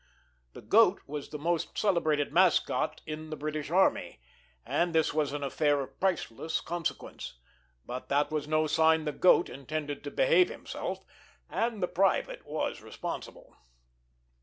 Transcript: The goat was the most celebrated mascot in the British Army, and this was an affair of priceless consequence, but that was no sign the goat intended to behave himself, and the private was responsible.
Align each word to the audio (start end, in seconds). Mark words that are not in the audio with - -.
The 0.53 0.63
goat 0.63 1.01
was 1.05 1.29
the 1.29 1.37
most 1.37 1.77
celebrated 1.77 2.33
mascot 2.33 3.01
in 3.05 3.29
the 3.29 3.35
British 3.35 3.69
Army, 3.69 4.19
and 4.65 4.95
this 4.95 5.13
was 5.13 5.31
an 5.31 5.43
affair 5.43 5.79
of 5.79 5.99
priceless 5.99 6.59
consequence, 6.59 7.35
but 7.85 8.09
that 8.09 8.31
was 8.31 8.47
no 8.47 8.65
sign 8.65 9.05
the 9.05 9.11
goat 9.11 9.47
intended 9.47 10.03
to 10.05 10.09
behave 10.09 10.49
himself, 10.49 11.05
and 11.51 11.83
the 11.83 11.87
private 11.87 12.47
was 12.47 12.81
responsible. 12.81 13.55